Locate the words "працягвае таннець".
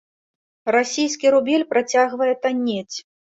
1.75-2.97